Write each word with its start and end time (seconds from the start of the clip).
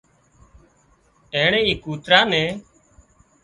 اينڻي 1.33 1.61
اي 1.67 1.73
ڪوترا 1.83 2.19
نين 2.31 2.51